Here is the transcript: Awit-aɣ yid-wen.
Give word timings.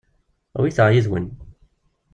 Awit-aɣ 0.57 0.89
yid-wen. 0.91 1.27